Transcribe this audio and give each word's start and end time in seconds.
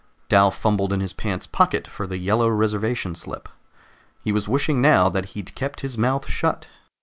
Dal 0.29 0.49
fumbled 0.49 0.93
in 0.93 0.99
his 0.99 1.13
pants 1.13 1.45
pocket 1.45 1.85
for 1.85 2.07
the 2.07 2.17
yellow 2.17 2.47
reservation 2.49 3.13
slip. 3.13 3.47
He 4.23 4.31
was 4.31 4.49
wishing 4.49 4.81
now 4.81 5.09
that 5.09 5.25
he'd 5.37 5.53
kept 5.53 5.81
his 5.81 5.95
mouth 5.95 6.27
shut. 6.27 6.65